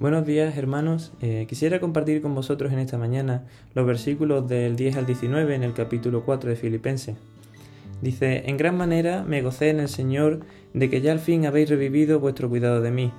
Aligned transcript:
Buenos 0.00 0.24
días 0.24 0.56
hermanos, 0.56 1.10
eh, 1.20 1.46
quisiera 1.48 1.80
compartir 1.80 2.22
con 2.22 2.32
vosotros 2.32 2.72
en 2.72 2.78
esta 2.78 2.96
mañana 2.98 3.42
los 3.74 3.84
versículos 3.84 4.48
del 4.48 4.76
10 4.76 4.96
al 4.96 5.06
19 5.06 5.56
en 5.56 5.64
el 5.64 5.72
capítulo 5.74 6.22
4 6.24 6.50
de 6.50 6.54
Filipenses. 6.54 7.16
Dice, 8.00 8.48
en 8.48 8.56
gran 8.58 8.76
manera 8.76 9.24
me 9.24 9.42
gocé 9.42 9.70
en 9.70 9.80
el 9.80 9.88
Señor 9.88 10.38
de 10.72 10.88
que 10.88 11.00
ya 11.00 11.10
al 11.10 11.18
fin 11.18 11.46
habéis 11.46 11.68
revivido 11.68 12.20
vuestro 12.20 12.48
cuidado 12.48 12.80
de 12.80 12.92
mí, 12.92 13.10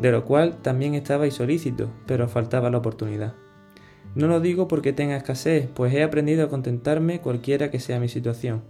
de 0.00 0.10
lo 0.10 0.24
cual 0.24 0.56
también 0.62 0.94
estabais 0.94 1.34
solícitos, 1.34 1.90
pero 2.06 2.26
faltaba 2.28 2.70
la 2.70 2.78
oportunidad. 2.78 3.34
No 4.14 4.26
lo 4.26 4.40
digo 4.40 4.68
porque 4.68 4.94
tenga 4.94 5.18
escasez, 5.18 5.68
pues 5.74 5.92
he 5.92 6.02
aprendido 6.02 6.46
a 6.46 6.48
contentarme 6.48 7.20
cualquiera 7.20 7.70
que 7.70 7.78
sea 7.78 8.00
mi 8.00 8.08
situación. 8.08 8.62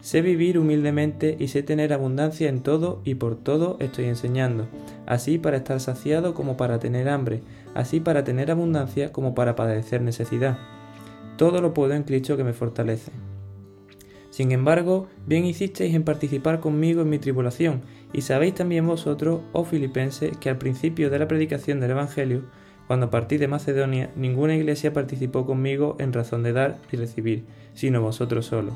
Sé 0.00 0.22
vivir 0.22 0.58
humildemente 0.58 1.36
y 1.38 1.48
sé 1.48 1.62
tener 1.62 1.92
abundancia 1.92 2.48
en 2.48 2.62
todo 2.62 3.02
y 3.04 3.16
por 3.16 3.36
todo 3.36 3.76
estoy 3.80 4.06
enseñando, 4.06 4.66
así 5.06 5.36
para 5.36 5.58
estar 5.58 5.78
saciado 5.78 6.32
como 6.32 6.56
para 6.56 6.78
tener 6.78 7.08
hambre, 7.10 7.42
así 7.74 8.00
para 8.00 8.24
tener 8.24 8.50
abundancia 8.50 9.12
como 9.12 9.34
para 9.34 9.56
padecer 9.56 10.00
necesidad. 10.00 10.58
Todo 11.36 11.60
lo 11.60 11.74
puedo 11.74 11.92
en 11.92 12.04
Cristo 12.04 12.38
que 12.38 12.44
me 12.44 12.54
fortalece. 12.54 13.12
Sin 14.30 14.52
embargo, 14.52 15.08
bien 15.26 15.44
hicisteis 15.44 15.94
en 15.94 16.04
participar 16.04 16.60
conmigo 16.60 17.02
en 17.02 17.10
mi 17.10 17.18
tribulación, 17.18 17.82
y 18.14 18.22
sabéis 18.22 18.54
también 18.54 18.86
vosotros, 18.86 19.42
oh 19.52 19.64
filipenses, 19.64 20.34
que 20.38 20.48
al 20.48 20.56
principio 20.56 21.10
de 21.10 21.18
la 21.18 21.28
predicación 21.28 21.78
del 21.78 21.90
Evangelio, 21.90 22.44
cuando 22.86 23.10
partí 23.10 23.36
de 23.36 23.48
Macedonia, 23.48 24.10
ninguna 24.16 24.56
iglesia 24.56 24.94
participó 24.94 25.44
conmigo 25.44 25.96
en 25.98 26.14
razón 26.14 26.42
de 26.42 26.54
dar 26.54 26.78
y 26.90 26.96
recibir, 26.96 27.44
sino 27.74 28.00
vosotros 28.00 28.46
solo 28.46 28.72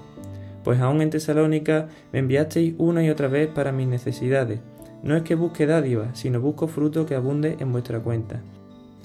pues 0.64 0.80
aún 0.80 1.02
en 1.02 1.10
Tesalónica 1.10 1.88
me 2.12 2.18
enviasteis 2.18 2.74
una 2.78 3.04
y 3.04 3.10
otra 3.10 3.28
vez 3.28 3.48
para 3.48 3.70
mis 3.70 3.86
necesidades. 3.86 4.60
No 5.02 5.14
es 5.16 5.22
que 5.22 5.34
busque 5.34 5.66
dádiva, 5.66 6.14
sino 6.14 6.40
busco 6.40 6.66
fruto 6.66 7.04
que 7.04 7.14
abunde 7.14 7.56
en 7.60 7.70
vuestra 7.70 8.00
cuenta. 8.00 8.40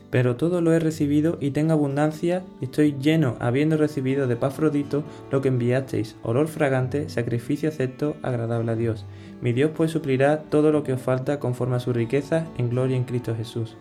Pero 0.09 0.37
todo 0.37 0.61
lo 0.61 0.73
he 0.73 0.79
recibido 0.79 1.37
y 1.39 1.51
tengo 1.51 1.73
abundancia 1.73 2.43
y 2.61 2.65
estoy 2.65 2.95
lleno, 2.99 3.35
habiendo 3.39 3.77
recibido 3.77 4.27
de 4.27 4.35
Pafrodito 4.35 5.03
lo 5.29 5.41
que 5.41 5.49
enviasteis, 5.49 6.15
olor 6.23 6.47
fragante, 6.47 7.09
sacrificio 7.09 7.69
acepto, 7.69 8.15
agradable 8.23 8.71
a 8.71 8.75
Dios. 8.75 9.05
Mi 9.41 9.53
Dios 9.53 9.71
pues 9.75 9.91
suplirá 9.91 10.43
todo 10.43 10.71
lo 10.71 10.83
que 10.83 10.93
os 10.93 11.01
falta 11.01 11.39
conforme 11.39 11.75
a 11.75 11.79
su 11.79 11.93
riqueza 11.93 12.47
en 12.57 12.69
gloria 12.69 12.97
en 12.97 13.03
Cristo 13.03 13.35
Jesús. 13.35 13.77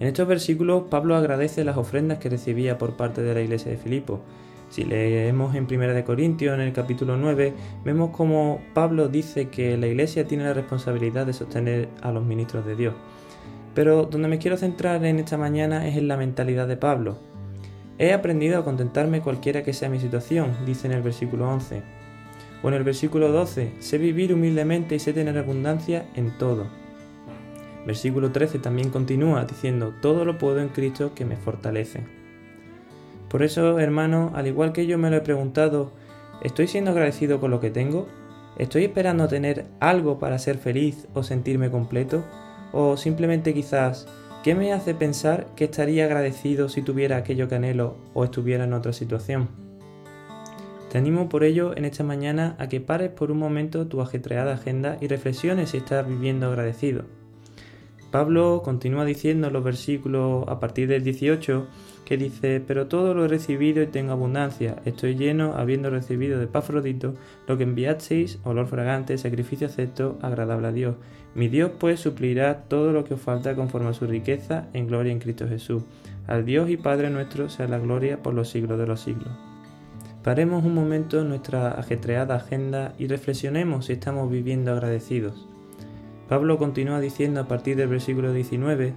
En 0.00 0.08
estos 0.08 0.26
versículos 0.26 0.84
Pablo 0.90 1.14
agradece 1.14 1.64
las 1.64 1.76
ofrendas 1.76 2.18
que 2.18 2.28
recibía 2.28 2.76
por 2.76 2.96
parte 2.96 3.22
de 3.22 3.34
la 3.34 3.40
iglesia 3.40 3.70
de 3.70 3.78
Filipo. 3.78 4.20
Si 4.68 4.84
leemos 4.84 5.54
en 5.54 5.66
1 5.70 6.04
Corintios, 6.04 6.54
en 6.54 6.60
el 6.60 6.72
capítulo 6.72 7.16
9, 7.16 7.54
vemos 7.84 8.10
como 8.10 8.60
Pablo 8.74 9.08
dice 9.08 9.48
que 9.48 9.76
la 9.76 9.86
iglesia 9.86 10.26
tiene 10.26 10.44
la 10.44 10.54
responsabilidad 10.54 11.24
de 11.24 11.32
sostener 11.32 11.88
a 12.02 12.10
los 12.10 12.24
ministros 12.24 12.66
de 12.66 12.74
Dios. 12.74 12.94
Pero 13.74 14.04
donde 14.04 14.28
me 14.28 14.38
quiero 14.38 14.56
centrar 14.56 15.04
en 15.04 15.18
esta 15.18 15.38
mañana 15.38 15.86
es 15.86 15.96
en 15.96 16.08
la 16.08 16.16
mentalidad 16.16 16.66
de 16.66 16.76
Pablo. 16.76 17.18
He 17.98 18.12
aprendido 18.12 18.58
a 18.58 18.64
contentarme 18.64 19.20
cualquiera 19.20 19.62
que 19.62 19.72
sea 19.72 19.88
mi 19.88 20.00
situación, 20.00 20.56
dice 20.66 20.86
en 20.86 20.94
el 20.94 21.02
versículo 21.02 21.48
11. 21.48 21.82
O 22.62 22.68
en 22.68 22.74
el 22.74 22.84
versículo 22.84 23.30
12, 23.30 23.74
sé 23.78 23.98
vivir 23.98 24.34
humildemente 24.34 24.96
y 24.96 24.98
sé 24.98 25.12
tener 25.12 25.38
abundancia 25.38 26.06
en 26.14 26.36
todo. 26.38 26.66
Versículo 27.86 28.32
13 28.32 28.58
también 28.58 28.90
continúa 28.90 29.44
diciendo, 29.44 29.94
todo 30.02 30.24
lo 30.24 30.38
puedo 30.38 30.60
en 30.60 30.68
Cristo 30.68 31.12
que 31.14 31.24
me 31.24 31.36
fortalece. 31.36 32.25
Por 33.28 33.42
eso, 33.42 33.78
hermano, 33.78 34.32
al 34.34 34.46
igual 34.46 34.72
que 34.72 34.86
yo 34.86 34.98
me 34.98 35.10
lo 35.10 35.16
he 35.16 35.20
preguntado, 35.20 35.92
¿estoy 36.42 36.68
siendo 36.68 36.92
agradecido 36.92 37.40
con 37.40 37.50
lo 37.50 37.60
que 37.60 37.70
tengo? 37.70 38.06
¿Estoy 38.58 38.84
esperando 38.84 39.28
tener 39.28 39.66
algo 39.80 40.18
para 40.18 40.38
ser 40.38 40.58
feliz 40.58 41.06
o 41.12 41.22
sentirme 41.22 41.70
completo? 41.70 42.24
¿O 42.72 42.96
simplemente 42.96 43.52
quizás, 43.52 44.06
¿qué 44.42 44.54
me 44.54 44.72
hace 44.72 44.94
pensar 44.94 45.46
que 45.56 45.64
estaría 45.64 46.04
agradecido 46.04 46.68
si 46.68 46.82
tuviera 46.82 47.16
aquello 47.16 47.48
que 47.48 47.56
anhelo 47.56 47.96
o 48.14 48.24
estuviera 48.24 48.64
en 48.64 48.72
otra 48.72 48.92
situación? 48.92 49.48
Te 50.90 50.98
animo 50.98 51.28
por 51.28 51.42
ello 51.42 51.76
en 51.76 51.84
esta 51.84 52.04
mañana 52.04 52.54
a 52.58 52.68
que 52.68 52.80
pares 52.80 53.10
por 53.10 53.32
un 53.32 53.38
momento 53.38 53.88
tu 53.88 54.00
ajetreada 54.00 54.54
agenda 54.54 54.96
y 55.00 55.08
reflexiones 55.08 55.70
si 55.70 55.78
estás 55.78 56.08
viviendo 56.08 56.46
agradecido. 56.46 57.04
Pablo 58.10 58.62
continúa 58.64 59.04
diciendo 59.04 59.48
en 59.48 59.52
los 59.52 59.64
versículos 59.64 60.44
a 60.48 60.60
partir 60.60 60.88
del 60.88 61.02
18 61.02 61.66
que 62.06 62.16
dice, 62.16 62.62
pero 62.64 62.86
todo 62.86 63.14
lo 63.14 63.24
he 63.24 63.28
recibido 63.28 63.82
y 63.82 63.88
tengo 63.88 64.12
abundancia, 64.12 64.76
estoy 64.84 65.16
lleno 65.16 65.54
habiendo 65.56 65.90
recibido 65.90 66.38
de 66.38 66.46
Pafrodito 66.46 67.14
lo 67.48 67.58
que 67.58 67.64
enviasteis, 67.64 68.38
olor 68.44 68.68
fragante, 68.68 69.18
sacrificio 69.18 69.66
acepto, 69.66 70.16
agradable 70.22 70.68
a 70.68 70.72
Dios. 70.72 70.94
Mi 71.34 71.48
Dios 71.48 71.72
pues 71.78 71.98
suplirá 71.98 72.62
todo 72.68 72.92
lo 72.92 73.04
que 73.04 73.14
os 73.14 73.20
falta 73.20 73.56
conforme 73.56 73.88
a 73.88 73.92
su 73.92 74.06
riqueza 74.06 74.68
en 74.72 74.86
gloria 74.86 75.10
en 75.10 75.18
Cristo 75.18 75.48
Jesús. 75.48 75.82
Al 76.28 76.46
Dios 76.46 76.70
y 76.70 76.76
Padre 76.76 77.10
nuestro 77.10 77.48
sea 77.48 77.66
la 77.66 77.80
gloria 77.80 78.22
por 78.22 78.34
los 78.34 78.48
siglos 78.48 78.78
de 78.78 78.86
los 78.86 79.00
siglos. 79.00 79.32
Paremos 80.22 80.64
un 80.64 80.74
momento 80.74 81.20
en 81.20 81.28
nuestra 81.28 81.72
ajetreada 81.72 82.36
agenda 82.36 82.94
y 82.98 83.08
reflexionemos 83.08 83.86
si 83.86 83.94
estamos 83.94 84.30
viviendo 84.30 84.70
agradecidos. 84.70 85.48
Pablo 86.28 86.56
continúa 86.56 87.00
diciendo 87.00 87.40
a 87.40 87.48
partir 87.48 87.76
del 87.76 87.88
versículo 87.88 88.32
19, 88.32 88.94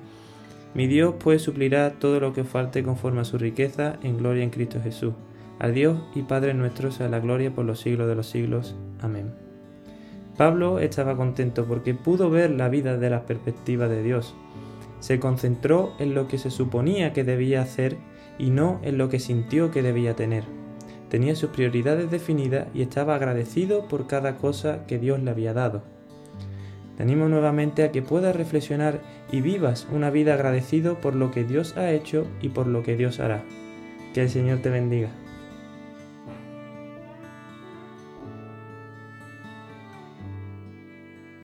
Mi 0.74 0.88
Dios 0.88 1.16
pues 1.20 1.42
suplirá 1.42 1.94
todo 2.00 2.20
lo 2.20 2.34
que 2.34 2.44
falte 2.44 2.84
conforme 2.84 3.22
a 3.22 3.26
su 3.26 3.38
riqueza 3.38 3.98
en 4.04 4.18
gloria 4.18 4.44
en 4.44 4.52
Cristo 4.52 4.80
Jesús. 4.82 5.14
A 5.60 5.68
Dios 5.70 6.00
y 6.16 6.22
Padre 6.22 6.54
nuestro 6.54 6.92
sea 6.92 7.10
la 7.10 7.20
gloria 7.20 7.54
por 7.54 7.66
los 7.66 7.80
siglos 7.80 8.08
de 8.08 8.16
los 8.16 8.28
siglos. 8.28 8.76
Amén. 9.02 9.34
Pablo 10.38 10.80
estaba 10.80 11.18
contento 11.18 11.66
porque 11.66 11.94
pudo 11.94 12.30
ver 12.30 12.52
la 12.52 12.70
vida 12.70 12.98
de 12.98 13.10
la 13.10 13.26
perspectiva 13.26 13.88
de 13.88 14.04
Dios. 14.04 14.36
Se 15.02 15.20
concentró 15.20 15.94
en 16.00 16.14
lo 16.14 16.28
que 16.28 16.38
se 16.38 16.52
suponía 16.52 17.14
que 17.14 17.24
debía 17.24 17.62
hacer 17.62 17.98
y 18.38 18.52
no 18.52 18.80
en 18.84 18.98
lo 18.98 19.10
que 19.10 19.20
sintió 19.20 19.72
que 19.72 19.82
debía 19.82 20.16
tener. 20.16 20.44
Tenía 21.10 21.36
sus 21.36 21.50
prioridades 21.50 22.12
definidas 22.12 22.68
y 22.74 22.84
estaba 22.84 23.16
agradecido 23.16 23.88
por 23.88 24.08
cada 24.08 24.38
cosa 24.38 24.86
que 24.86 25.00
Dios 25.00 25.20
le 25.22 25.32
había 25.32 25.54
dado. 25.54 25.84
Te 27.00 27.04
animo 27.04 27.30
nuevamente 27.30 27.86
a 27.86 27.94
que 27.94 28.02
puedas 28.02 28.36
reflexionar 28.36 29.00
y 29.32 29.40
vivas 29.40 29.88
una 29.90 30.10
vida 30.10 30.34
agradecido 30.34 31.00
por 31.00 31.16
lo 31.16 31.32
que 31.32 31.46
Dios 31.46 31.78
ha 31.78 31.92
hecho 31.92 32.28
y 32.42 32.50
por 32.50 32.68
lo 32.68 32.84
que 32.84 32.98
Dios 32.98 33.22
hará. 33.22 33.42
Que 34.14 34.24
el 34.24 34.30
Señor 34.30 34.58
te 34.58 34.70
bendiga. 34.70 35.08